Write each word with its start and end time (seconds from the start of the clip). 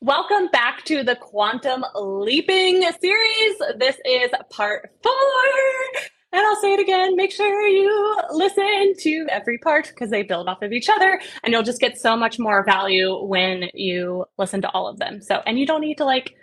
Welcome 0.00 0.48
back 0.52 0.84
to 0.84 1.02
the 1.02 1.16
Quantum 1.16 1.84
Leaping 1.94 2.82
series. 3.00 3.58
This 3.78 3.96
is 4.04 4.30
part 4.50 4.90
four. 5.02 5.12
And 6.32 6.42
I'll 6.44 6.60
say 6.60 6.74
it 6.74 6.80
again 6.80 7.16
make 7.16 7.32
sure 7.32 7.66
you 7.66 8.16
listen 8.30 8.94
to 8.98 9.26
every 9.30 9.56
part 9.58 9.88
because 9.88 10.10
they 10.10 10.22
build 10.22 10.48
off 10.48 10.62
of 10.62 10.72
each 10.72 10.90
other 10.90 11.20
and 11.42 11.52
you'll 11.52 11.62
just 11.62 11.80
get 11.80 11.96
so 11.96 12.16
much 12.16 12.38
more 12.38 12.64
value 12.64 13.24
when 13.24 13.70
you 13.72 14.26
listen 14.36 14.60
to 14.62 14.70
all 14.72 14.88
of 14.88 14.98
them. 14.98 15.22
So, 15.22 15.40
and 15.46 15.58
you 15.58 15.66
don't 15.66 15.80
need 15.80 15.98
to 15.98 16.04
like 16.04 16.34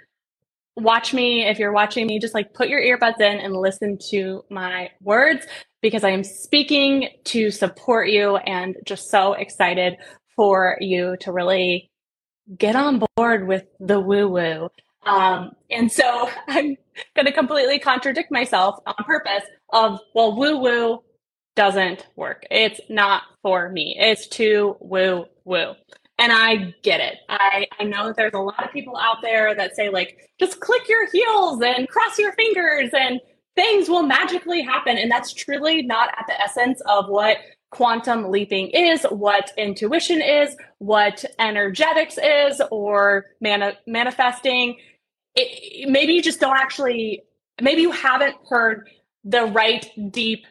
watch 0.76 1.14
me 1.14 1.46
if 1.46 1.60
you're 1.60 1.74
watching 1.74 2.08
me, 2.08 2.20
just 2.20 2.34
like 2.34 2.54
put 2.54 2.70
your 2.70 2.82
earbuds 2.82 3.20
in 3.20 3.40
and 3.40 3.54
listen 3.54 4.00
to 4.10 4.44
my 4.50 4.90
words 5.02 5.46
because 5.84 6.04
I 6.04 6.10
am 6.12 6.24
speaking 6.24 7.10
to 7.26 7.52
support 7.52 8.10
you 8.10 8.38
and 8.38 8.76
just 8.86 9.12
so 9.12 9.34
excited 9.34 9.98
for 10.36 10.78
you 10.80 11.18
to 11.20 11.32
really 11.32 11.91
get 12.58 12.76
on 12.76 13.04
board 13.16 13.48
with 13.48 13.66
the 13.80 14.00
woo 14.00 14.28
woo. 14.28 14.70
Um, 15.04 15.52
and 15.70 15.92
so 15.92 16.30
I'm 16.48 16.78
going 17.16 17.26
to 17.26 17.32
completely 17.32 17.80
contradict 17.80 18.32
myself 18.32 18.80
on 18.86 18.96
purpose 19.06 19.44
of, 19.72 20.00
well, 20.14 20.36
woo 20.36 20.58
woo 20.58 21.04
doesn't 21.56 22.08
work. 22.16 22.46
It's 22.50 22.80
not 22.90 23.24
for 23.42 23.70
me. 23.70 23.96
It's 24.00 24.28
too 24.28 24.78
woo 24.80 25.26
woo. 25.44 25.74
And 26.18 26.32
I 26.32 26.74
get 26.84 27.00
it. 27.00 27.18
I, 27.30 27.68
I 27.80 27.84
know 27.84 28.08
that 28.08 28.16
there's 28.16 28.34
a 28.34 28.40
lot 28.40 28.64
of 28.64 28.72
people 28.72 28.96
out 28.96 29.18
there 29.24 29.56
that 29.56 29.76
say, 29.76 29.90
like, 29.90 30.30
just 30.40 30.60
click 30.60 30.88
your 30.88 31.10
heels 31.10 31.62
and 31.64 31.90
cross 31.90 32.20
your 32.20 32.32
fingers 32.34 32.92
and 32.94 33.20
things 33.56 33.90
will 33.90 34.04
magically 34.04 34.62
happen. 34.62 34.98
And 34.98 35.10
that's 35.10 35.34
truly 35.34 35.82
not 35.82 36.10
at 36.10 36.26
the 36.28 36.40
essence 36.40 36.80
of 36.82 37.10
what 37.10 37.38
quantum 37.72 38.30
leaping 38.30 38.70
is, 38.70 39.04
what 39.06 39.52
intuition 39.58 40.22
is, 40.22 40.56
what 40.78 41.26
energetics 41.40 42.18
is, 42.18 42.62
or 42.70 43.26
mani- 43.42 43.78
manifesting. 43.88 44.78
It, 45.36 45.90
maybe 45.90 46.14
you 46.14 46.22
just 46.22 46.40
don't 46.40 46.58
actually, 46.58 47.24
maybe 47.62 47.82
you 47.82 47.92
haven't 47.92 48.36
heard 48.50 48.90
the 49.24 49.46
right 49.46 49.90
deep 50.12 50.46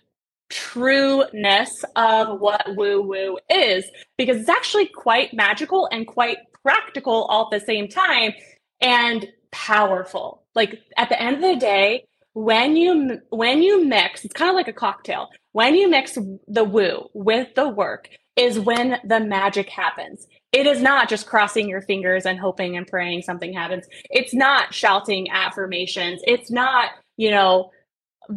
trueness 0.48 1.84
of 1.94 2.40
what 2.40 2.64
woo 2.74 3.02
woo 3.02 3.38
is, 3.48 3.84
because 4.16 4.38
it's 4.38 4.48
actually 4.48 4.86
quite 4.86 5.32
magical 5.32 5.88
and 5.92 6.06
quite 6.06 6.38
practical 6.62 7.24
all 7.24 7.48
at 7.52 7.60
the 7.60 7.64
same 7.64 7.86
time 7.86 8.32
and 8.80 9.28
powerful. 9.52 10.42
Like 10.54 10.80
at 10.96 11.08
the 11.08 11.20
end 11.20 11.36
of 11.36 11.42
the 11.42 11.56
day, 11.56 12.06
when 12.32 12.76
you 12.76 13.20
when 13.30 13.62
you 13.62 13.84
mix, 13.84 14.24
it's 14.24 14.34
kind 14.34 14.50
of 14.50 14.56
like 14.56 14.68
a 14.68 14.72
cocktail 14.72 15.28
when 15.52 15.74
you 15.74 15.88
mix 15.88 16.16
the 16.46 16.64
woo 16.64 17.08
with 17.12 17.54
the 17.54 17.68
work 17.68 18.08
is 18.36 18.58
when 18.60 18.98
the 19.04 19.20
magic 19.20 19.68
happens. 19.68 20.26
It 20.52 20.66
is 20.66 20.80
not 20.80 21.08
just 21.08 21.26
crossing 21.26 21.68
your 21.68 21.82
fingers 21.82 22.26
and 22.26 22.38
hoping 22.38 22.76
and 22.76 22.86
praying 22.86 23.22
something 23.22 23.52
happens. 23.52 23.86
It's 24.08 24.32
not 24.32 24.72
shouting 24.72 25.30
affirmations. 25.30 26.22
It's 26.26 26.50
not, 26.50 26.90
you 27.16 27.30
know, 27.30 27.70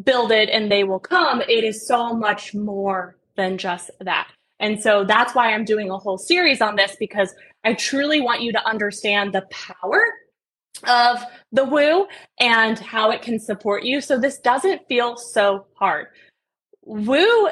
build 0.03 0.31
it 0.31 0.49
and 0.49 0.71
they 0.71 0.83
will 0.83 0.99
come. 0.99 1.41
It 1.41 1.63
is 1.63 1.87
so 1.87 2.13
much 2.13 2.53
more 2.53 3.17
than 3.35 3.57
just 3.57 3.91
that. 4.01 4.27
And 4.59 4.81
so 4.81 5.03
that's 5.03 5.35
why 5.35 5.53
I'm 5.53 5.65
doing 5.65 5.89
a 5.89 5.97
whole 5.97 6.17
series 6.17 6.61
on 6.61 6.75
this 6.75 6.95
because 6.99 7.33
I 7.63 7.73
truly 7.73 8.21
want 8.21 8.41
you 8.41 8.51
to 8.53 8.67
understand 8.67 9.33
the 9.33 9.43
power 9.49 10.03
of 10.87 11.23
the 11.51 11.65
woo 11.65 12.07
and 12.39 12.79
how 12.79 13.11
it 13.11 13.21
can 13.21 13.39
support 13.39 13.83
you. 13.83 14.01
So 14.01 14.19
this 14.19 14.39
doesn't 14.39 14.87
feel 14.87 15.17
so 15.17 15.67
hard 15.75 16.07
woo 16.85 17.49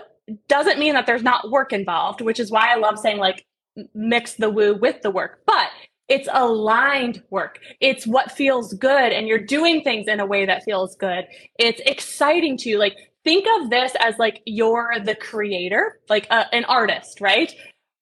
doesn't 0.47 0.79
mean 0.79 0.93
that 0.93 1.05
there's 1.05 1.23
not 1.23 1.49
work 1.51 1.73
involved, 1.73 2.21
which 2.21 2.39
is 2.39 2.51
why 2.51 2.71
I 2.71 2.75
love 2.75 2.99
saying 2.99 3.17
like 3.17 3.45
mix 3.93 4.35
the 4.35 4.49
woo 4.49 4.75
with 4.75 5.01
the 5.01 5.11
work. 5.11 5.41
But 5.45 5.69
it's 6.09 6.27
aligned 6.31 7.23
work. 7.29 7.59
It's 7.79 8.05
what 8.05 8.31
feels 8.31 8.73
good 8.73 9.13
and 9.13 9.27
you're 9.27 9.45
doing 9.45 9.81
things 9.81 10.07
in 10.07 10.19
a 10.19 10.25
way 10.25 10.45
that 10.45 10.63
feels 10.63 10.95
good. 10.97 11.25
It's 11.57 11.81
exciting 11.85 12.57
to 12.57 12.69
you. 12.69 12.79
Like 12.79 12.97
think 13.23 13.45
of 13.59 13.69
this 13.69 13.93
as 13.99 14.17
like 14.19 14.41
you're 14.45 14.95
the 15.03 15.15
creator, 15.15 15.99
like 16.09 16.25
a, 16.27 16.33
uh, 16.33 16.45
an 16.53 16.65
artist, 16.65 17.21
right? 17.21 17.53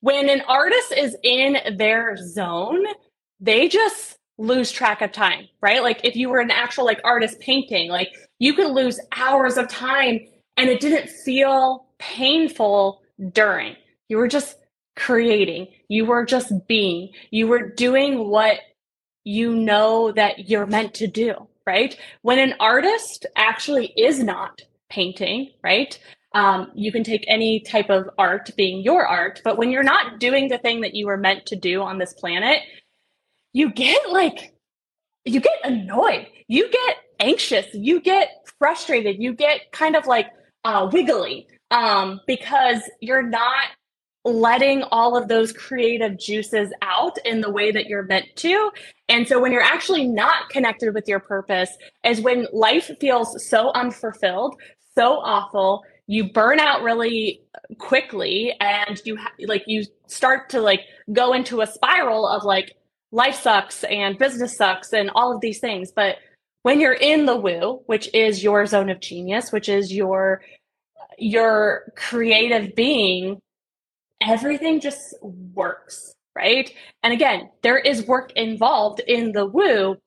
When 0.01 0.29
an 0.29 0.41
artist 0.47 0.93
is 0.93 1.15
in 1.23 1.77
their 1.77 2.17
zone, 2.17 2.83
they 3.39 3.67
just 3.67 4.18
lose 4.39 4.71
track 4.71 5.01
of 5.01 5.11
time, 5.11 5.47
right? 5.61 5.83
Like 5.83 6.01
if 6.03 6.15
you 6.15 6.29
were 6.29 6.39
an 6.39 6.49
actual 6.49 6.85
like 6.85 7.01
artist 7.03 7.39
painting, 7.41 7.89
like 7.91 8.09
you 8.39 8.53
could 8.53 8.71
lose 8.71 8.99
hours 9.15 9.57
of 9.57 9.67
time 9.67 10.21
and 10.57 10.69
it 10.69 10.79
didn't 10.79 11.09
feel 11.09 11.87
painful 11.99 13.01
during. 13.33 13.75
You 14.07 14.17
were 14.17 14.29
just 14.29 14.55
creating, 14.95 15.67
you 15.89 16.05
were 16.05 16.25
just 16.25 16.53
being, 16.67 17.11
you 17.31 17.47
were 17.47 17.69
doing 17.69 18.29
what 18.29 18.59
you 19.25 19.53
know 19.53 20.11
that 20.13 20.49
you're 20.49 20.65
meant 20.65 20.93
to 20.95 21.07
do, 21.07 21.47
right? 21.67 21.97
When 22.21 22.39
an 22.39 22.55
artist 22.59 23.25
actually 23.35 23.93
is 23.97 24.23
not 24.23 24.61
painting, 24.89 25.51
right? 25.61 25.99
Um, 26.33 26.71
you 26.75 26.91
can 26.91 27.03
take 27.03 27.25
any 27.27 27.59
type 27.59 27.89
of 27.89 28.09
art 28.17 28.51
being 28.55 28.83
your 28.83 29.05
art, 29.05 29.41
but 29.43 29.57
when 29.57 29.69
you're 29.69 29.83
not 29.83 30.19
doing 30.19 30.47
the 30.47 30.59
thing 30.59 30.81
that 30.81 30.95
you 30.95 31.07
were 31.07 31.17
meant 31.17 31.45
to 31.47 31.55
do 31.55 31.81
on 31.81 31.97
this 31.97 32.13
planet, 32.13 32.61
you 33.53 33.71
get 33.71 34.11
like, 34.11 34.53
you 35.25 35.39
get 35.39 35.59
annoyed, 35.63 36.27
you 36.47 36.69
get 36.69 36.97
anxious, 37.19 37.67
you 37.73 38.01
get 38.01 38.29
frustrated, 38.57 39.21
you 39.21 39.33
get 39.33 39.71
kind 39.71 39.95
of 39.95 40.05
like 40.07 40.27
uh, 40.65 40.89
wiggly 40.91 41.47
um, 41.71 42.19
because 42.27 42.81
you're 43.01 43.23
not 43.23 43.65
letting 44.25 44.83
all 44.91 45.15
of 45.15 45.27
those 45.27 45.51
creative 45.53 46.19
juices 46.19 46.71
out 46.81 47.17
in 47.25 47.41
the 47.41 47.49
way 47.49 47.71
that 47.71 47.85
you're 47.85 48.03
meant 48.03 48.25
to. 48.35 48.71
And 49.07 49.27
so 49.27 49.39
when 49.39 49.51
you're 49.51 49.61
actually 49.61 50.07
not 50.07 50.49
connected 50.49 50.93
with 50.93 51.07
your 51.07 51.19
purpose 51.19 51.69
is 52.03 52.21
when 52.21 52.47
life 52.51 52.91
feels 52.99 53.47
so 53.47 53.71
unfulfilled, 53.71 54.59
so 54.93 55.19
awful, 55.19 55.83
you 56.07 56.31
burn 56.31 56.59
out 56.59 56.81
really 56.81 57.41
quickly 57.77 58.53
and 58.59 58.99
you 59.05 59.15
ha- 59.15 59.31
like 59.45 59.63
you 59.67 59.85
start 60.07 60.49
to 60.49 60.59
like 60.59 60.81
go 61.13 61.33
into 61.33 61.61
a 61.61 61.67
spiral 61.67 62.27
of 62.27 62.43
like 62.43 62.75
life 63.11 63.41
sucks 63.41 63.83
and 63.85 64.17
business 64.17 64.55
sucks 64.55 64.93
and 64.93 65.09
all 65.15 65.33
of 65.33 65.41
these 65.41 65.59
things. 65.59 65.91
But 65.91 66.17
when 66.63 66.79
you're 66.79 66.93
in 66.93 67.25
the 67.25 67.35
woo, 67.35 67.81
which 67.85 68.13
is 68.13 68.43
your 68.43 68.65
zone 68.65 68.89
of 68.89 68.99
genius, 68.99 69.51
which 69.51 69.69
is 69.69 69.93
your 69.93 70.41
your 71.17 71.91
creative 71.95 72.75
being, 72.75 73.39
everything 74.21 74.79
just 74.79 75.15
works, 75.21 76.13
right? 76.35 76.73
And 77.03 77.13
again, 77.13 77.49
there 77.61 77.77
is 77.77 78.05
work 78.05 78.31
involved 78.35 79.01
in 79.01 79.31
the 79.31 79.45
woo, 79.45 79.97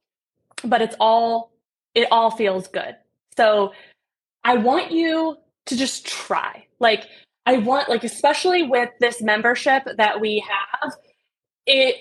but 0.64 0.82
it's 0.82 0.96
all 1.00 1.52
it 1.94 2.08
all 2.10 2.30
feels 2.30 2.68
good. 2.68 2.96
So 3.36 3.72
I 4.44 4.56
want 4.56 4.92
you 4.92 5.36
to 5.66 5.76
just 5.76 6.06
try. 6.06 6.66
Like 6.80 7.06
I 7.46 7.58
want 7.58 7.88
like 7.88 8.04
especially 8.04 8.62
with 8.62 8.90
this 9.00 9.20
membership 9.22 9.84
that 9.96 10.20
we 10.20 10.44
have, 10.48 10.92
it 11.66 11.96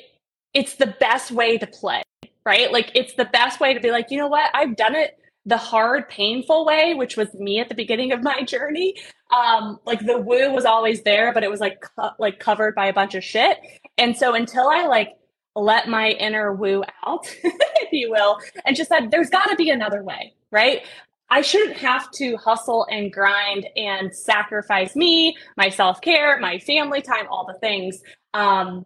it's 0.53 0.75
the 0.75 0.95
best 0.99 1.31
way 1.31 1.57
to 1.57 1.67
play 1.67 2.03
right? 2.45 2.71
Like 2.71 2.91
it's 2.95 3.13
the 3.13 3.25
best 3.25 3.59
way 3.59 3.73
to 3.73 3.79
be 3.79 3.91
like, 3.91 4.07
you 4.09 4.17
know 4.17 4.27
what? 4.27 4.49
I've 4.53 4.75
done 4.75 4.95
it 4.95 5.17
the 5.45 5.57
hard, 5.57 6.07
painful 6.07 6.65
way, 6.65 6.93
which 6.93 7.17
was 7.17 7.33
me 7.33 7.59
at 7.59 7.69
the 7.69 7.75
beginning 7.75 8.11
of 8.11 8.21
my 8.21 8.43
journey. 8.43 8.95
Um, 9.35 9.79
like 9.85 10.05
the 10.05 10.17
woo 10.17 10.51
was 10.51 10.65
always 10.65 11.01
there, 11.03 11.33
but 11.33 11.43
it 11.43 11.49
was 11.49 11.59
like 11.59 11.81
co- 11.81 12.11
like 12.19 12.39
covered 12.39 12.75
by 12.75 12.87
a 12.87 12.93
bunch 12.93 13.15
of 13.15 13.23
shit. 13.23 13.57
And 13.97 14.15
so 14.15 14.35
until 14.35 14.67
I 14.69 14.85
like 14.85 15.09
let 15.55 15.87
my 15.87 16.09
inner 16.11 16.53
woo 16.53 16.83
out, 17.05 17.35
if 17.43 17.91
you 17.91 18.11
will, 18.11 18.39
and 18.65 18.75
just 18.75 18.89
said, 18.89 19.09
there's 19.11 19.29
got 19.29 19.49
to 19.49 19.55
be 19.55 19.69
another 19.69 20.03
way, 20.03 20.33
right? 20.51 20.83
I 21.29 21.41
shouldn't 21.41 21.77
have 21.77 22.11
to 22.11 22.35
hustle 22.37 22.85
and 22.91 23.11
grind 23.11 23.65
and 23.77 24.13
sacrifice 24.13 24.95
me, 24.95 25.37
my 25.57 25.69
self 25.69 26.01
care, 26.01 26.39
my 26.39 26.59
family 26.59 27.01
time, 27.01 27.25
all 27.29 27.47
the 27.47 27.57
things. 27.59 28.03
Um, 28.33 28.85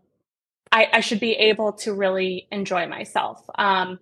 I, 0.75 0.90
I 0.91 1.00
should 1.00 1.22
be 1.22 1.31
able 1.31 1.72
to 1.72 1.94
really 1.94 2.50
enjoy 2.52 2.86
myself. 2.86 3.42
Um, 3.57 3.98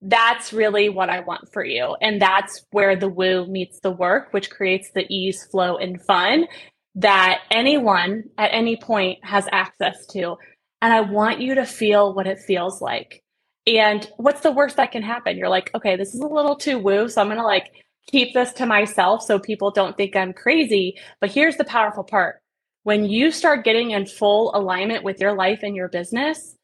that's 0.00 0.54
really 0.54 0.88
what 0.88 1.10
I 1.10 1.20
want 1.20 1.52
for 1.52 1.62
you. 1.62 1.96
And 2.00 2.20
that's 2.20 2.64
where 2.70 2.96
the 2.96 3.10
woo 3.10 3.46
meets 3.46 3.80
the 3.80 3.90
work, 3.90 4.32
which 4.32 4.48
creates 4.48 4.90
the 4.94 5.04
ease, 5.10 5.44
flow, 5.44 5.76
and 5.76 6.00
fun 6.00 6.46
that 6.94 7.40
anyone 7.50 8.24
at 8.38 8.54
any 8.54 8.74
point 8.74 9.18
has 9.22 9.46
access 9.52 10.06
to. 10.12 10.36
And 10.80 10.94
I 10.94 11.02
want 11.02 11.40
you 11.40 11.56
to 11.56 11.66
feel 11.66 12.14
what 12.14 12.26
it 12.26 12.38
feels 12.38 12.80
like. 12.80 13.22
And 13.66 14.08
what's 14.16 14.40
the 14.40 14.52
worst 14.52 14.76
that 14.78 14.92
can 14.92 15.02
happen? 15.02 15.36
You're 15.36 15.50
like, 15.50 15.70
okay, 15.74 15.94
this 15.94 16.14
is 16.14 16.20
a 16.20 16.26
little 16.26 16.56
too 16.56 16.78
woo. 16.78 17.08
So 17.10 17.20
I'm 17.20 17.26
going 17.26 17.36
to 17.36 17.44
like 17.44 17.70
keep 18.10 18.32
this 18.32 18.54
to 18.54 18.64
myself 18.64 19.22
so 19.22 19.38
people 19.38 19.70
don't 19.72 19.96
think 19.96 20.16
I'm 20.16 20.32
crazy. 20.32 20.96
But 21.20 21.32
here's 21.32 21.56
the 21.56 21.64
powerful 21.64 22.04
part 22.04 22.40
when 22.84 23.06
you 23.06 23.30
start 23.30 23.64
getting 23.64 23.90
in 23.90 24.06
full 24.06 24.54
alignment 24.54 25.02
with 25.02 25.20
your 25.20 25.34
life 25.34 25.60
and 25.62 25.74
your 25.74 25.88
business, 25.88 26.54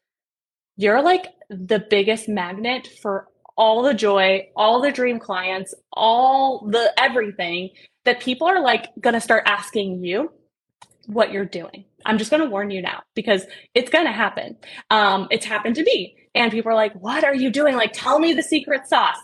you're 0.77 1.01
like 1.01 1.27
the 1.49 1.83
biggest 1.89 2.29
magnet 2.29 2.87
for 3.01 3.27
all 3.57 3.81
the 3.81 3.93
joy, 3.93 4.47
all 4.55 4.81
the 4.81 4.91
dream 4.91 5.19
clients, 5.19 5.75
all 5.91 6.65
the 6.67 6.93
everything 6.97 7.69
that 8.05 8.21
people 8.21 8.47
are 8.47 8.61
like 8.61 8.87
going 8.99 9.13
to 9.13 9.21
start 9.21 9.43
asking 9.45 10.03
you 10.03 10.31
what 11.07 11.31
you're 11.31 11.45
doing. 11.45 11.85
I'm 12.05 12.17
just 12.17 12.31
going 12.31 12.41
to 12.41 12.49
warn 12.49 12.71
you 12.71 12.81
now 12.81 13.03
because 13.15 13.45
it's 13.75 13.89
going 13.89 14.05
to 14.05 14.11
happen. 14.11 14.57
Um, 14.89 15.27
it's 15.31 15.45
happened 15.45 15.75
to 15.75 15.83
me. 15.83 16.15
And 16.33 16.51
people 16.51 16.71
are 16.71 16.75
like, 16.75 16.93
what 16.93 17.23
are 17.23 17.35
you 17.35 17.49
doing? 17.51 17.75
Like, 17.75 17.91
tell 17.93 18.17
me 18.17 18.33
the 18.33 18.43
secret 18.43 18.87
sauce. 18.87 19.19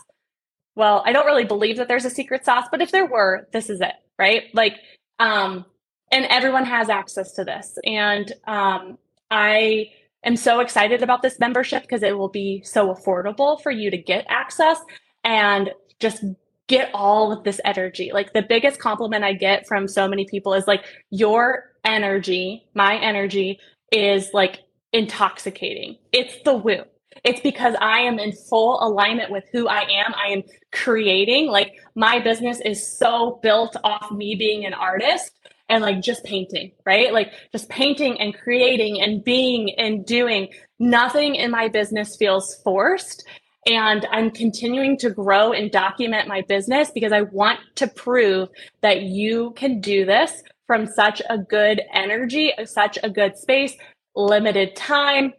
Well, 0.76 1.02
I 1.06 1.12
don't 1.12 1.26
really 1.26 1.44
believe 1.44 1.78
that 1.78 1.88
there's 1.88 2.04
a 2.04 2.10
secret 2.10 2.44
sauce, 2.44 2.66
but 2.70 2.82
if 2.82 2.92
there 2.92 3.06
were, 3.06 3.48
this 3.52 3.70
is 3.70 3.80
it, 3.80 3.94
right? 4.18 4.44
Like, 4.52 4.76
um, 5.18 5.64
and 6.10 6.24
everyone 6.26 6.64
has 6.64 6.88
access 6.88 7.32
to 7.32 7.44
this. 7.44 7.78
And 7.84 8.32
um, 8.46 8.98
I 9.30 9.90
am 10.24 10.36
so 10.36 10.60
excited 10.60 11.02
about 11.02 11.22
this 11.22 11.38
membership 11.38 11.82
because 11.82 12.02
it 12.02 12.16
will 12.16 12.28
be 12.28 12.62
so 12.64 12.94
affordable 12.94 13.60
for 13.62 13.70
you 13.70 13.90
to 13.90 13.98
get 13.98 14.24
access 14.28 14.78
and 15.24 15.70
just 16.00 16.24
get 16.66 16.90
all 16.92 17.32
of 17.32 17.44
this 17.44 17.60
energy. 17.64 18.10
Like 18.12 18.32
the 18.32 18.42
biggest 18.42 18.78
compliment 18.78 19.24
I 19.24 19.32
get 19.32 19.66
from 19.66 19.88
so 19.88 20.06
many 20.06 20.26
people 20.26 20.54
is 20.54 20.66
like, 20.66 20.84
your 21.10 21.72
energy, 21.84 22.66
my 22.74 22.96
energy 22.98 23.58
is 23.90 24.30
like 24.32 24.60
intoxicating. 24.92 25.98
It's 26.12 26.42
the 26.44 26.54
woo. 26.54 26.84
It's 27.24 27.40
because 27.40 27.74
I 27.80 28.00
am 28.00 28.18
in 28.18 28.32
full 28.32 28.82
alignment 28.82 29.30
with 29.30 29.44
who 29.50 29.66
I 29.66 29.80
am. 29.80 30.14
I 30.14 30.28
am 30.28 30.42
creating. 30.72 31.48
Like 31.48 31.72
my 31.94 32.20
business 32.20 32.60
is 32.60 32.96
so 32.96 33.40
built 33.42 33.76
off 33.82 34.10
me 34.12 34.34
being 34.34 34.64
an 34.64 34.74
artist 34.74 35.32
and 35.68 35.82
like 35.82 36.00
just 36.00 36.24
painting, 36.24 36.72
right? 36.86 37.12
Like 37.12 37.32
just 37.52 37.68
painting 37.68 38.20
and 38.20 38.34
creating 38.34 39.00
and 39.00 39.22
being 39.22 39.70
and 39.78 40.04
doing. 40.04 40.48
Nothing 40.78 41.34
in 41.34 41.50
my 41.50 41.68
business 41.68 42.16
feels 42.16 42.56
forced. 42.62 43.26
And 43.66 44.06
I'm 44.10 44.30
continuing 44.30 44.96
to 44.98 45.10
grow 45.10 45.52
and 45.52 45.70
document 45.70 46.26
my 46.28 46.42
business 46.42 46.90
because 46.90 47.12
I 47.12 47.22
want 47.22 47.60
to 47.76 47.86
prove 47.86 48.48
that 48.80 49.02
you 49.02 49.52
can 49.56 49.80
do 49.80 50.06
this 50.06 50.42
from 50.66 50.86
such 50.86 51.20
a 51.28 51.38
good 51.38 51.82
energy, 51.92 52.52
such 52.64 52.98
a 53.02 53.10
good 53.10 53.36
space, 53.36 53.74
limited 54.14 54.74
time. 54.76 55.34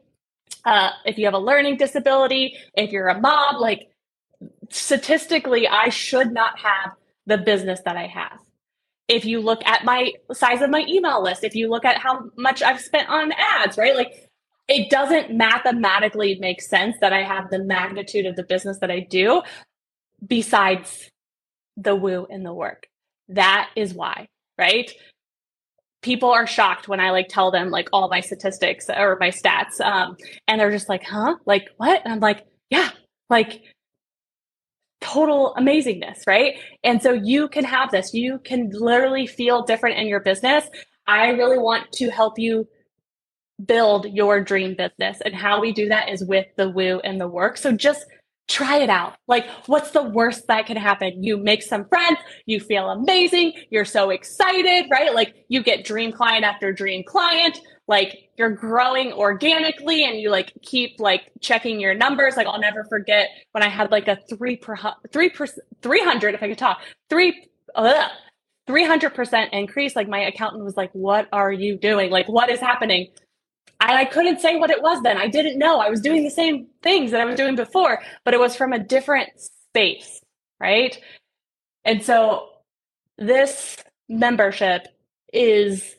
Uh, 0.65 0.89
if 1.05 1.17
you 1.17 1.25
have 1.25 1.33
a 1.33 1.39
learning 1.39 1.77
disability, 1.77 2.55
if 2.75 2.91
you're 2.91 3.07
a 3.07 3.19
mom, 3.19 3.55
like 3.55 3.89
statistically, 4.69 5.67
I 5.67 5.89
should 5.89 6.31
not 6.31 6.59
have 6.59 6.91
the 7.25 7.37
business 7.37 7.79
that 7.85 7.97
I 7.97 8.07
have. 8.07 8.39
If 9.09 9.25
you 9.25 9.41
look 9.41 9.65
at 9.65 9.83
my 9.83 10.13
size 10.31 10.61
of 10.61 10.69
my 10.69 10.85
email 10.87 11.21
list, 11.21 11.43
if 11.43 11.55
you 11.55 11.69
look 11.69 11.83
at 11.83 11.97
how 11.97 12.29
much 12.37 12.61
I've 12.61 12.79
spent 12.79 13.09
on 13.09 13.33
ads, 13.33 13.77
right? 13.77 13.95
Like 13.95 14.29
it 14.69 14.91
doesn't 14.91 15.35
mathematically 15.35 16.37
make 16.39 16.61
sense 16.61 16.95
that 17.01 17.11
I 17.11 17.23
have 17.23 17.49
the 17.49 17.59
magnitude 17.59 18.27
of 18.27 18.35
the 18.35 18.43
business 18.43 18.77
that 18.79 18.91
I 18.91 18.99
do 18.99 19.41
besides 20.25 21.09
the 21.75 21.95
woo 21.95 22.27
and 22.29 22.45
the 22.45 22.53
work. 22.53 22.87
That 23.29 23.71
is 23.75 23.95
why, 23.95 24.27
right? 24.59 24.91
People 26.03 26.29
are 26.29 26.47
shocked 26.47 26.87
when 26.87 26.99
I 26.99 27.09
like 27.09 27.27
tell 27.29 27.51
them 27.51 27.71
like 27.71 27.89
all 27.91 28.09
my 28.09 28.21
statistics 28.21 28.89
or 28.89 29.17
my 29.19 29.31
stats. 29.31 29.81
Um, 29.81 30.15
and 30.47 30.61
they're 30.61 30.71
just 30.71 30.87
like, 30.87 31.03
huh? 31.03 31.35
Like 31.45 31.67
what? 31.77 32.01
And 32.05 32.13
I'm 32.13 32.19
like, 32.19 32.45
yeah, 32.69 32.89
like 33.29 33.63
total 35.01 35.55
amazingness, 35.57 36.27
right? 36.27 36.55
And 36.83 37.01
so 37.01 37.13
you 37.13 37.47
can 37.47 37.63
have 37.63 37.91
this. 37.91 38.13
You 38.13 38.39
can 38.43 38.69
literally 38.71 39.27
feel 39.27 39.63
different 39.63 39.97
in 39.97 40.07
your 40.07 40.19
business. 40.19 40.65
I 41.07 41.29
really 41.29 41.57
want 41.57 41.91
to 41.93 42.09
help 42.09 42.37
you 42.37 42.67
build 43.65 44.05
your 44.05 44.41
dream 44.41 44.75
business. 44.75 45.21
And 45.25 45.35
how 45.35 45.59
we 45.59 45.73
do 45.73 45.89
that 45.89 46.09
is 46.09 46.23
with 46.23 46.47
the 46.55 46.69
woo 46.69 46.99
and 47.03 47.19
the 47.19 47.27
work. 47.27 47.57
So 47.57 47.71
just 47.71 48.05
try 48.47 48.77
it 48.77 48.89
out. 48.89 49.15
Like, 49.27 49.47
what's 49.67 49.91
the 49.91 50.03
worst 50.03 50.47
that 50.47 50.65
can 50.65 50.77
happen? 50.77 51.23
You 51.23 51.37
make 51.37 51.61
some 51.61 51.85
friends, 51.85 52.17
you 52.45 52.59
feel 52.59 52.89
amazing, 52.89 53.53
you're 53.69 53.85
so 53.85 54.09
excited, 54.09 54.87
right? 54.91 55.13
Like, 55.13 55.45
you 55.49 55.61
get 55.61 55.85
dream 55.85 56.11
client 56.11 56.43
after 56.43 56.73
dream 56.73 57.03
client. 57.03 57.59
Like, 57.87 58.28
you're 58.39 58.51
growing 58.51 59.13
organically 59.13 60.05
and 60.05 60.19
you 60.19 60.31
like 60.31 60.53
keep 60.63 60.99
like 60.99 61.31
checking 61.41 61.79
your 61.81 61.95
numbers. 61.95 62.37
Like, 62.37 62.47
I'll 62.47 62.61
never 62.61 62.85
forget 62.85 63.29
when 63.53 63.63
I 63.63 63.69
had 63.69 63.91
like 63.91 64.07
a 64.09 64.17
three 64.29 64.57
per 64.57 64.77
three 65.13 65.29
per 65.29 65.47
300, 65.83 66.35
if 66.35 66.43
I 66.43 66.49
could 66.49 66.59
talk, 66.59 66.81
three, 67.11 67.49
ugh, 67.75 68.11
300% 68.69 69.49
increase. 69.53 69.95
Like, 69.95 70.09
my 70.09 70.21
accountant 70.21 70.65
was 70.65 70.77
like, 70.77 70.91
What 70.93 71.29
are 71.33 71.51
you 71.53 71.77
doing? 71.77 72.11
Like, 72.11 72.29
what 72.29 72.49
is 72.49 72.61
happening? 72.61 73.09
And 73.81 73.91
I 73.91 74.05
couldn't 74.05 74.41
say 74.41 74.57
what 74.57 74.71
it 74.71 74.81
was 74.81 75.03
then. 75.03 75.17
I 75.17 75.27
didn't 75.27 75.59
know. 75.59 75.79
I 75.79 75.89
was 75.89 76.01
doing 76.01 76.23
the 76.23 76.31
same 76.31 76.67
things 76.83 77.11
that 77.11 77.21
I 77.21 77.25
was 77.25 77.35
doing 77.35 77.55
before, 77.55 78.01
but 78.25 78.33
it 78.33 78.39
was 78.39 78.55
from 78.55 78.73
a 78.73 78.79
different 78.79 79.29
space, 79.37 80.21
right? 80.59 80.99
And 81.85 82.03
so 82.03 82.49
this 83.17 83.77
membership 84.09 84.87
is 85.33 85.95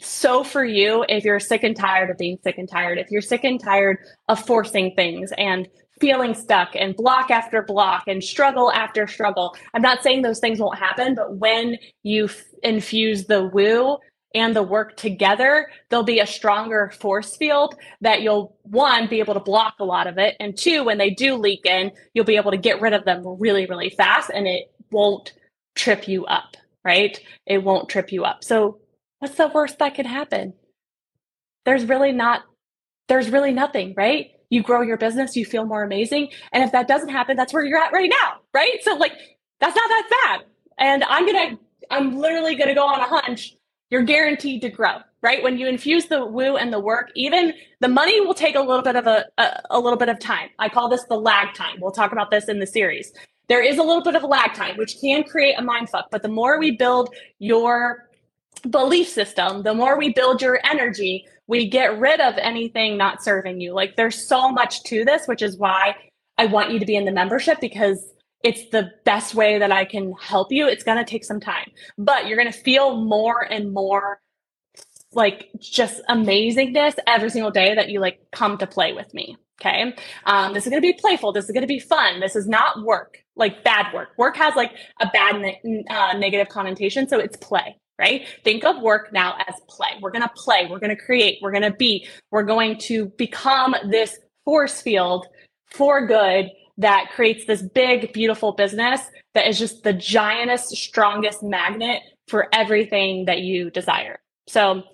so 0.00 0.44
for 0.44 0.64
you 0.64 1.04
if 1.08 1.24
you're 1.24 1.40
sick 1.40 1.62
and 1.62 1.76
tired 1.76 2.10
of 2.10 2.18
being 2.18 2.38
sick 2.42 2.58
and 2.58 2.68
tired, 2.68 2.98
if 2.98 3.10
you're 3.10 3.22
sick 3.22 3.44
and 3.44 3.62
tired 3.62 3.98
of 4.28 4.44
forcing 4.44 4.94
things 4.94 5.32
and 5.38 5.68
feeling 6.00 6.34
stuck 6.34 6.74
and 6.74 6.96
block 6.96 7.30
after 7.30 7.62
block 7.62 8.04
and 8.06 8.24
struggle 8.24 8.72
after 8.72 9.06
struggle. 9.06 9.54
I'm 9.74 9.82
not 9.82 10.02
saying 10.02 10.22
those 10.22 10.40
things 10.40 10.58
won't 10.58 10.78
happen, 10.78 11.14
but 11.14 11.36
when 11.36 11.76
you 12.02 12.24
f- 12.24 12.42
infuse 12.62 13.26
the 13.26 13.44
woo 13.44 13.98
and 14.34 14.56
the 14.56 14.62
work 14.62 14.96
together, 14.96 15.68
there'll 15.88 16.04
be 16.04 16.20
a 16.20 16.26
stronger 16.26 16.90
force 16.98 17.36
field 17.36 17.74
that 18.00 18.22
you'll 18.22 18.56
one 18.62 19.08
be 19.08 19.18
able 19.20 19.34
to 19.34 19.40
block 19.40 19.74
a 19.80 19.84
lot 19.84 20.06
of 20.06 20.18
it. 20.18 20.36
And 20.40 20.56
two, 20.56 20.84
when 20.84 20.98
they 20.98 21.10
do 21.10 21.34
leak 21.34 21.66
in, 21.66 21.92
you'll 22.14 22.24
be 22.24 22.36
able 22.36 22.52
to 22.52 22.56
get 22.56 22.80
rid 22.80 22.94
of 22.94 23.04
them 23.04 23.22
really, 23.38 23.66
really 23.66 23.90
fast 23.90 24.30
and 24.32 24.46
it 24.46 24.72
won't 24.90 25.34
trip 25.74 26.08
you 26.08 26.24
up, 26.26 26.56
right? 26.84 27.20
It 27.46 27.62
won't 27.62 27.88
trip 27.88 28.12
you 28.12 28.24
up. 28.24 28.42
So 28.44 28.78
what's 29.20 29.36
the 29.36 29.48
worst 29.48 29.78
that 29.78 29.94
could 29.94 30.06
happen? 30.06 30.54
There's 31.64 31.84
really 31.84 32.12
not, 32.12 32.42
there's 33.08 33.30
really 33.30 33.52
nothing, 33.52 33.94
right? 33.96 34.32
You 34.50 34.62
grow 34.62 34.82
your 34.82 34.96
business, 34.96 35.36
you 35.36 35.44
feel 35.44 35.64
more 35.64 35.84
amazing. 35.84 36.30
And 36.52 36.64
if 36.64 36.72
that 36.72 36.88
doesn't 36.88 37.10
happen, 37.10 37.36
that's 37.36 37.52
where 37.52 37.64
you're 37.64 37.78
at 37.78 37.92
right 37.92 38.10
now, 38.10 38.40
right? 38.52 38.78
So 38.82 38.94
like 38.96 39.12
that's 39.60 39.76
not 39.76 39.88
that 39.88 40.10
bad. 40.24 40.40
And 40.78 41.04
I'm 41.04 41.26
gonna, 41.26 41.58
I'm 41.90 42.18
literally 42.18 42.56
gonna 42.56 42.74
go 42.74 42.84
on 42.84 43.00
a 43.00 43.04
hunch 43.04 43.54
you're 43.90 44.02
guaranteed 44.02 44.62
to 44.62 44.70
grow 44.70 44.98
right 45.22 45.42
when 45.42 45.58
you 45.58 45.66
infuse 45.66 46.06
the 46.06 46.24
woo 46.24 46.56
and 46.56 46.72
the 46.72 46.80
work 46.80 47.10
even 47.14 47.52
the 47.80 47.88
money 47.88 48.20
will 48.20 48.34
take 48.34 48.54
a 48.54 48.60
little 48.60 48.82
bit 48.82 48.96
of 48.96 49.06
a, 49.06 49.24
a, 49.36 49.62
a, 49.70 49.80
little 49.80 49.98
bit 49.98 50.08
of 50.08 50.18
time 50.18 50.48
i 50.58 50.68
call 50.68 50.88
this 50.88 51.04
the 51.04 51.16
lag 51.16 51.52
time 51.54 51.76
we'll 51.80 51.90
talk 51.90 52.12
about 52.12 52.30
this 52.30 52.48
in 52.48 52.58
the 52.58 52.66
series 52.66 53.12
there 53.48 53.62
is 53.62 53.78
a 53.78 53.82
little 53.82 54.02
bit 54.02 54.14
of 54.14 54.22
a 54.22 54.26
lag 54.26 54.54
time 54.54 54.76
which 54.76 54.96
can 55.00 55.22
create 55.24 55.54
a 55.58 55.62
mind 55.62 55.88
fuck 55.90 56.06
but 56.10 56.22
the 56.22 56.28
more 56.28 56.58
we 56.58 56.70
build 56.70 57.14
your 57.38 58.08
belief 58.70 59.08
system 59.08 59.62
the 59.62 59.74
more 59.74 59.96
we 59.96 60.12
build 60.12 60.42
your 60.42 60.60
energy 60.64 61.26
we 61.46 61.68
get 61.68 61.98
rid 61.98 62.20
of 62.20 62.34
anything 62.36 62.96
not 62.96 63.22
serving 63.22 63.60
you 63.60 63.72
like 63.72 63.96
there's 63.96 64.26
so 64.26 64.50
much 64.50 64.82
to 64.82 65.04
this 65.04 65.26
which 65.26 65.40
is 65.40 65.56
why 65.56 65.94
i 66.36 66.44
want 66.46 66.70
you 66.70 66.78
to 66.78 66.86
be 66.86 66.96
in 66.96 67.04
the 67.04 67.12
membership 67.12 67.58
because 67.60 68.12
it's 68.42 68.68
the 68.70 68.90
best 69.04 69.34
way 69.34 69.58
that 69.58 69.70
I 69.70 69.84
can 69.84 70.14
help 70.20 70.50
you. 70.50 70.66
It's 70.66 70.84
going 70.84 70.96
to 70.96 71.04
take 71.04 71.24
some 71.24 71.40
time, 71.40 71.70
but 71.98 72.26
you're 72.26 72.38
going 72.38 72.50
to 72.50 72.58
feel 72.58 72.96
more 72.96 73.42
and 73.42 73.72
more 73.72 74.20
like 75.12 75.48
just 75.58 76.00
amazingness 76.08 76.94
every 77.06 77.30
single 77.30 77.50
day 77.50 77.74
that 77.74 77.88
you 77.88 78.00
like 78.00 78.20
come 78.32 78.56
to 78.58 78.66
play 78.66 78.92
with 78.92 79.12
me. 79.12 79.36
Okay. 79.60 79.94
Um, 80.24 80.54
this 80.54 80.64
is 80.64 80.70
going 80.70 80.80
to 80.80 80.86
be 80.86 80.98
playful. 80.98 81.32
This 81.32 81.44
is 81.44 81.50
going 81.50 81.62
to 81.62 81.66
be 81.66 81.78
fun. 81.78 82.20
This 82.20 82.34
is 82.34 82.46
not 82.46 82.82
work, 82.82 83.18
like 83.36 83.62
bad 83.62 83.92
work. 83.92 84.08
Work 84.16 84.36
has 84.36 84.54
like 84.56 84.72
a 85.00 85.06
bad 85.12 85.38
ne- 85.38 85.84
uh, 85.90 86.16
negative 86.16 86.48
connotation. 86.48 87.06
So 87.06 87.18
it's 87.18 87.36
play, 87.36 87.76
right? 88.00 88.26
Think 88.42 88.64
of 88.64 88.80
work 88.80 89.12
now 89.12 89.36
as 89.46 89.54
play. 89.68 89.90
We're 90.00 90.10
going 90.10 90.22
to 90.22 90.32
play. 90.34 90.66
We're 90.68 90.78
going 90.80 90.96
to 90.96 91.00
create. 91.00 91.38
We're 91.42 91.52
going 91.52 91.70
to 91.70 91.72
be. 91.72 92.08
We're 92.30 92.42
going 92.42 92.78
to 92.78 93.06
become 93.18 93.76
this 93.90 94.18
force 94.46 94.80
field 94.80 95.26
for 95.66 96.06
good 96.06 96.50
that 96.78 97.10
creates 97.14 97.44
this 97.44 97.60
big, 97.60 98.12
beautiful 98.14 98.52
business 98.52 99.02
that 99.34 99.46
is 99.46 99.58
just 99.58 99.82
the 99.82 99.92
giantest, 99.92 100.68
strongest 100.68 101.42
magnet 101.42 102.00
for 102.26 102.48
everything 102.54 103.26
that 103.26 103.40
you 103.40 103.70
desire. 103.70 104.18
So 104.48 104.84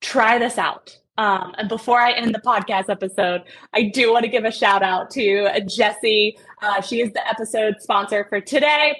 try 0.00 0.38
this 0.38 0.58
out. 0.58 0.98
Um, 1.18 1.54
and 1.58 1.68
before 1.68 2.00
I 2.00 2.12
end 2.12 2.34
the 2.34 2.40
podcast 2.40 2.88
episode, 2.88 3.42
I 3.72 3.84
do 3.84 4.12
want 4.12 4.24
to 4.24 4.30
give 4.30 4.44
a 4.44 4.50
shout 4.50 4.82
out 4.82 5.10
to 5.10 5.48
Jessie. 5.68 6.36
Uh, 6.60 6.80
she 6.80 7.02
is 7.02 7.12
the 7.12 7.26
episode 7.28 7.76
sponsor 7.80 8.26
for 8.28 8.40
today. 8.40 8.96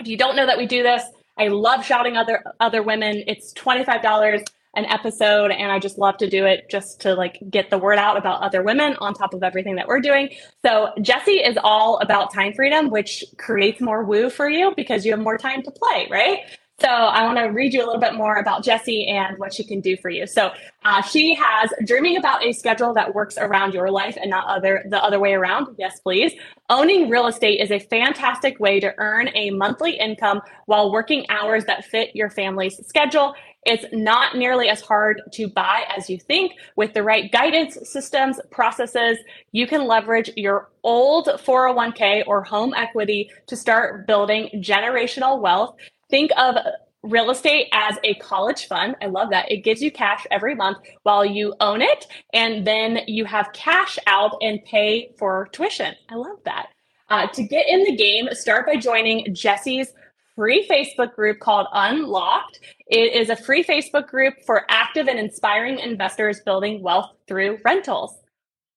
If 0.00 0.08
you 0.08 0.16
don't 0.16 0.34
know 0.34 0.46
that 0.46 0.58
we 0.58 0.66
do 0.66 0.82
this, 0.82 1.04
I 1.38 1.48
love 1.48 1.84
shouting 1.84 2.16
other 2.16 2.42
other 2.60 2.82
women. 2.82 3.24
It's 3.26 3.52
twenty 3.52 3.84
five 3.84 4.02
dollars 4.02 4.42
an 4.76 4.84
episode 4.86 5.52
and 5.52 5.70
I 5.70 5.78
just 5.78 5.98
love 5.98 6.16
to 6.18 6.28
do 6.28 6.46
it 6.46 6.66
just 6.70 7.00
to 7.02 7.14
like 7.14 7.38
get 7.50 7.70
the 7.70 7.78
word 7.78 7.98
out 7.98 8.16
about 8.16 8.42
other 8.42 8.62
women 8.62 8.96
on 9.00 9.14
top 9.14 9.32
of 9.34 9.42
everything 9.42 9.76
that 9.76 9.86
we're 9.86 10.00
doing. 10.00 10.30
So 10.64 10.90
Jessie 11.00 11.42
is 11.44 11.56
all 11.62 11.98
about 11.98 12.32
time 12.32 12.52
freedom, 12.54 12.90
which 12.90 13.24
creates 13.38 13.80
more 13.80 14.04
woo 14.04 14.30
for 14.30 14.48
you 14.48 14.72
because 14.76 15.06
you 15.06 15.12
have 15.12 15.20
more 15.20 15.38
time 15.38 15.62
to 15.62 15.70
play, 15.70 16.08
right? 16.10 16.40
So 16.80 16.88
I 16.88 17.24
want 17.24 17.38
to 17.38 17.44
read 17.44 17.72
you 17.72 17.84
a 17.84 17.86
little 17.86 18.00
bit 18.00 18.14
more 18.14 18.36
about 18.36 18.64
Jessie 18.64 19.06
and 19.06 19.38
what 19.38 19.54
she 19.54 19.62
can 19.62 19.80
do 19.80 19.96
for 19.96 20.10
you. 20.10 20.26
So 20.26 20.50
uh, 20.84 21.02
she 21.02 21.32
has 21.34 21.72
dreaming 21.86 22.16
about 22.16 22.44
a 22.44 22.52
schedule 22.52 22.92
that 22.94 23.14
works 23.14 23.38
around 23.38 23.74
your 23.74 23.92
life 23.92 24.18
and 24.20 24.28
not 24.28 24.46
other 24.48 24.84
the 24.90 25.02
other 25.02 25.20
way 25.20 25.34
around. 25.34 25.68
Yes, 25.78 26.00
please. 26.00 26.32
Owning 26.70 27.08
real 27.08 27.28
estate 27.28 27.60
is 27.60 27.70
a 27.70 27.78
fantastic 27.78 28.58
way 28.58 28.80
to 28.80 28.92
earn 28.98 29.28
a 29.34 29.50
monthly 29.50 29.92
income 29.98 30.40
while 30.66 30.90
working 30.90 31.24
hours 31.30 31.64
that 31.66 31.84
fit 31.84 32.10
your 32.14 32.28
family's 32.28 32.76
schedule. 32.86 33.34
It's 33.66 33.86
not 33.92 34.36
nearly 34.36 34.68
as 34.68 34.80
hard 34.80 35.22
to 35.32 35.48
buy 35.48 35.84
as 35.96 36.10
you 36.10 36.18
think. 36.18 36.52
With 36.76 36.92
the 36.92 37.02
right 37.02 37.30
guidance 37.32 37.78
systems, 37.84 38.38
processes, 38.50 39.18
you 39.52 39.66
can 39.66 39.86
leverage 39.86 40.30
your 40.36 40.70
old 40.82 41.26
401k 41.26 42.24
or 42.26 42.42
home 42.42 42.74
equity 42.76 43.30
to 43.46 43.56
start 43.56 44.06
building 44.06 44.50
generational 44.56 45.40
wealth. 45.40 45.76
Think 46.10 46.30
of 46.36 46.56
real 47.02 47.30
estate 47.30 47.68
as 47.72 47.98
a 48.02 48.14
college 48.14 48.66
fund. 48.66 48.96
I 49.02 49.06
love 49.06 49.30
that. 49.30 49.50
It 49.50 49.58
gives 49.58 49.82
you 49.82 49.92
cash 49.92 50.26
every 50.30 50.54
month 50.54 50.78
while 51.02 51.24
you 51.24 51.54
own 51.60 51.82
it, 51.82 52.06
and 52.32 52.66
then 52.66 53.00
you 53.06 53.24
have 53.26 53.52
cash 53.52 53.98
out 54.06 54.36
and 54.40 54.64
pay 54.64 55.12
for 55.18 55.48
tuition. 55.52 55.94
I 56.08 56.14
love 56.14 56.38
that. 56.44 56.68
Uh, 57.10 57.26
to 57.28 57.42
get 57.42 57.68
in 57.68 57.84
the 57.84 57.94
game, 57.94 58.28
start 58.32 58.66
by 58.66 58.76
joining 58.76 59.34
Jessie's 59.34 59.92
free 60.34 60.66
Facebook 60.66 61.14
group 61.14 61.38
called 61.38 61.66
Unlocked. 61.72 62.60
It 62.88 63.12
is 63.14 63.28
a 63.28 63.36
free 63.36 63.62
Facebook 63.62 64.08
group 64.08 64.34
for 64.46 64.64
active 64.68 65.06
and 65.06 65.18
inspiring 65.18 65.78
investors 65.78 66.40
building 66.44 66.82
wealth 66.82 67.10
through 67.28 67.58
rentals. 67.64 68.18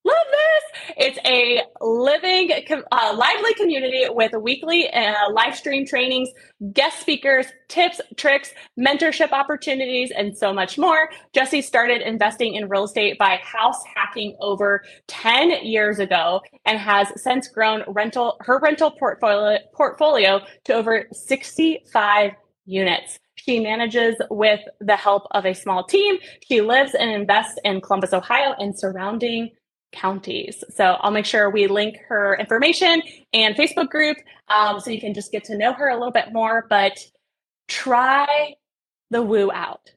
Love 0.07 0.27
this. 0.31 0.95
It's 0.95 1.19
a 1.25 1.63
living, 1.81 2.49
uh, 2.91 3.15
lively 3.17 3.53
community 3.55 4.05
with 4.07 4.31
weekly 4.41 4.89
uh, 4.89 5.29
live 5.31 5.53
stream 5.53 5.85
trainings, 5.85 6.29
guest 6.71 7.01
speakers, 7.01 7.47
tips, 7.67 7.99
tricks, 8.15 8.53
mentorship 8.79 9.33
opportunities, 9.33 10.11
and 10.15 10.37
so 10.37 10.53
much 10.53 10.77
more. 10.77 11.09
Jessie 11.33 11.61
started 11.61 12.01
investing 12.03 12.55
in 12.55 12.69
real 12.69 12.85
estate 12.85 13.17
by 13.17 13.37
house 13.43 13.83
hacking 13.95 14.37
over 14.39 14.81
10 15.07 15.65
years 15.65 15.99
ago 15.99 16.39
and 16.65 16.79
has 16.79 17.11
since 17.21 17.49
grown 17.49 17.83
rental, 17.89 18.37
her 18.39 18.59
rental 18.59 18.91
portfolio, 18.91 19.59
portfolio 19.73 20.39
to 20.63 20.73
over 20.73 21.05
65 21.11 22.31
units. 22.65 23.19
She 23.35 23.59
manages 23.59 24.15
with 24.29 24.61
the 24.79 24.95
help 24.95 25.23
of 25.31 25.45
a 25.45 25.53
small 25.53 25.83
team. 25.83 26.17
She 26.47 26.61
lives 26.61 26.93
and 26.93 27.11
invests 27.11 27.59
in 27.65 27.81
Columbus, 27.81 28.13
Ohio 28.13 28.55
and 28.57 28.77
surrounding 28.77 29.51
counties. 29.91 30.63
So 30.69 30.97
I'll 30.99 31.11
make 31.11 31.25
sure 31.25 31.49
we 31.49 31.67
link 31.67 31.97
her 32.07 32.35
information 32.35 33.01
and 33.33 33.55
Facebook 33.55 33.89
group 33.89 34.17
um, 34.49 34.79
so 34.79 34.91
you 34.91 34.99
can 34.99 35.13
just 35.13 35.31
get 35.31 35.43
to 35.45 35.57
know 35.57 35.73
her 35.73 35.89
a 35.89 35.95
little 35.95 36.11
bit 36.11 36.33
more. 36.33 36.65
But 36.69 36.97
try 37.67 38.55
the 39.09 39.21
woo 39.21 39.51
out 39.51 39.91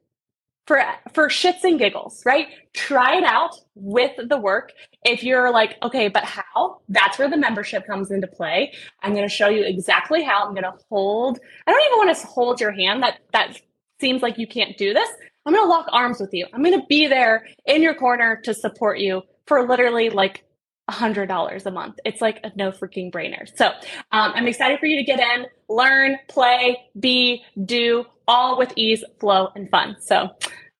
for 0.67 0.81
for 1.13 1.29
shits 1.29 1.65
and 1.65 1.79
giggles, 1.81 2.23
right? 2.25 2.47
Try 2.75 3.17
it 3.17 3.25
out 3.25 3.57
with 3.75 4.13
the 4.29 4.39
work. 4.39 4.73
If 5.05 5.25
you're 5.25 5.51
like, 5.51 5.77
okay, 5.83 6.07
but 6.09 6.23
how? 6.23 6.81
That's 6.89 7.19
where 7.19 7.29
the 7.29 7.37
membership 7.37 7.87
comes 7.87 8.13
into 8.13 8.29
play. 8.29 8.73
I'm 9.03 9.13
going 9.13 9.29
to 9.29 9.35
show 9.35 9.49
you 9.49 9.65
exactly 9.65 10.23
how. 10.23 10.47
I'm 10.47 10.55
going 10.55 10.63
to 10.63 10.75
hold. 10.89 11.41
I 11.67 11.73
don't 11.73 11.83
even 11.87 12.07
want 12.07 12.17
to 12.17 12.27
hold 12.27 12.61
your 12.61 12.71
hand. 12.71 13.03
That 13.03 13.19
that 13.33 13.61
seems 14.01 14.23
like 14.23 14.39
you 14.39 14.47
can't 14.47 14.79
do 14.79 14.95
this. 14.95 15.09
I'm 15.45 15.55
going 15.55 15.65
to 15.65 15.69
lock 15.69 15.87
arms 15.91 16.21
with 16.21 16.33
you. 16.33 16.47
I'm 16.53 16.63
going 16.63 16.79
to 16.79 16.87
be 16.87 17.09
there 17.09 17.47
in 17.67 17.83
your 17.83 17.95
corner 17.95 18.41
to 18.45 18.55
support 18.55 19.01
you 19.01 19.23
for 19.51 19.67
literally 19.67 20.11
like 20.11 20.45
$100 20.89 21.67
a 21.67 21.71
month. 21.73 21.99
It's 22.05 22.21
like 22.21 22.39
a 22.45 22.53
no 22.55 22.71
freaking 22.71 23.11
brainer. 23.11 23.49
So 23.57 23.67
um, 23.67 24.33
I'm 24.37 24.47
excited 24.47 24.79
for 24.79 24.87
you 24.87 24.97
to 24.97 25.03
get 25.03 25.19
in, 25.19 25.47
learn, 25.69 26.19
play, 26.29 26.79
be, 27.01 27.43
do, 27.65 28.05
all 28.29 28.57
with 28.57 28.73
ease, 28.77 29.03
flow, 29.19 29.49
and 29.57 29.69
fun. 29.69 29.97
So 29.99 30.29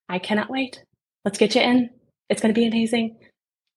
I 0.09 0.21
cannot 0.21 0.51
wait. 0.51 0.85
Let's 1.25 1.37
get 1.37 1.57
you 1.57 1.63
in. 1.63 1.91
It's 2.29 2.41
going 2.41 2.55
to 2.55 2.61
be 2.61 2.69
amazing. 2.69 3.17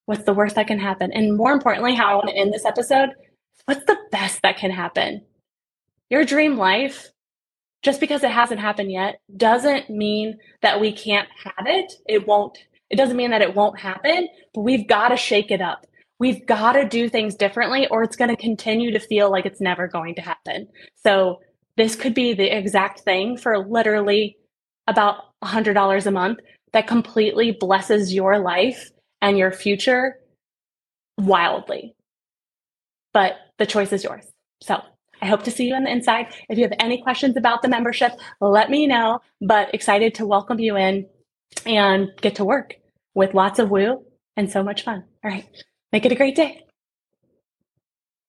What's 0.05 0.25
the 0.25 0.33
worst 0.33 0.53
that 0.57 0.67
can 0.67 0.77
happen? 0.77 1.11
And 1.11 1.35
more 1.35 1.53
importantly, 1.53 1.95
how 1.95 2.11
I 2.11 2.13
want 2.13 2.27
to 2.27 2.35
end 2.35 2.53
this 2.53 2.65
episode 2.65 3.09
what's 3.65 3.85
the 3.85 3.97
best 4.11 4.41
that 4.43 4.57
can 4.57 4.71
happen? 4.71 5.21
Your 6.11 6.23
dream 6.23 6.55
life, 6.57 7.09
just 7.81 7.99
because 7.99 8.23
it 8.23 8.29
hasn't 8.29 8.59
happened 8.59 8.91
yet, 8.91 9.21
doesn't 9.35 9.89
mean 9.89 10.37
that 10.61 10.79
we 10.79 10.91
can't 10.91 11.29
have 11.43 11.65
it. 11.65 11.93
It 12.05 12.27
won't 12.27 12.57
it 12.93 12.97
doesn't 12.97 13.17
mean 13.17 13.31
that 13.31 13.41
it 13.41 13.55
won't 13.55 13.79
happen, 13.79 14.27
but 14.53 14.61
we've 14.61 14.87
got 14.87 15.07
to 15.07 15.17
shake 15.17 15.49
it 15.49 15.61
up. 15.61 15.87
We've 16.19 16.45
got 16.45 16.73
to 16.73 16.87
do 16.87 17.09
things 17.09 17.33
differently, 17.33 17.87
or 17.89 18.03
it's 18.03 18.15
going 18.15 18.29
to 18.29 18.37
continue 18.37 18.91
to 18.91 18.99
feel 18.99 19.31
like 19.31 19.47
it's 19.47 19.59
never 19.59 19.87
going 19.87 20.13
to 20.13 20.21
happen. 20.21 20.67
So, 21.03 21.39
this 21.75 21.95
could 21.95 22.13
be 22.13 22.35
the 22.35 22.55
exact 22.55 22.99
thing 22.99 23.35
for 23.35 23.67
literally 23.67 24.37
about 24.85 25.15
$100 25.43 26.05
a 26.05 26.11
month 26.11 26.37
that 26.73 26.85
completely 26.85 27.57
blesses 27.59 28.13
your 28.13 28.37
life 28.37 28.91
and 29.23 29.39
your 29.39 29.51
future 29.51 30.19
wildly. 31.17 31.95
But 33.11 33.37
the 33.57 33.65
choice 33.65 33.91
is 33.91 34.03
yours. 34.03 34.23
So, 34.61 34.83
I 35.19 35.25
hope 35.25 35.41
to 35.45 35.51
see 35.51 35.65
you 35.65 35.73
on 35.73 35.85
the 35.85 35.91
inside. 35.91 36.27
If 36.47 36.59
you 36.59 36.63
have 36.65 36.77
any 36.79 37.01
questions 37.01 37.37
about 37.37 37.63
the 37.63 37.69
membership, 37.69 38.11
let 38.39 38.69
me 38.69 38.85
know. 38.85 39.19
But 39.41 39.73
excited 39.73 40.13
to 40.15 40.27
welcome 40.27 40.59
you 40.59 40.77
in 40.77 41.07
and 41.65 42.11
get 42.21 42.35
to 42.35 42.45
work 42.45 42.75
with 43.13 43.33
lots 43.33 43.59
of 43.59 43.69
woo 43.69 44.05
and 44.35 44.51
so 44.51 44.63
much 44.63 44.83
fun. 44.83 45.03
All 45.23 45.31
right. 45.31 45.47
Make 45.91 46.05
it 46.05 46.11
a 46.11 46.15
great 46.15 46.35
day. 46.35 46.62